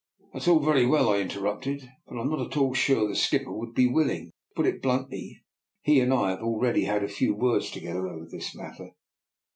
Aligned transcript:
That 0.33 0.41
is 0.41 0.47
all 0.47 0.57
very 0.57 0.87
well," 0.87 1.09
I 1.09 1.19
interrupted, 1.19 1.87
but 2.07 2.17
I 2.17 2.21
am 2.21 2.31
not 2.31 2.43
at 2.43 2.57
all 2.57 2.73
sure 2.73 3.07
the 3.07 3.15
skipper 3.15 3.51
would 3.51 3.75
be 3.75 3.85
willing. 3.85 4.31
To 4.31 4.33
put 4.55 4.65
it 4.65 4.81
bluntly, 4.81 5.43
he 5.83 5.99
and 5.99 6.11
I 6.11 6.31
have 6.31 6.41
already 6.41 6.85
had 6.85 7.03
a 7.03 7.07
few 7.07 7.35
words 7.35 7.69
together 7.69 8.07
over 8.07 8.25
this 8.25 8.55
matter." 8.55 8.93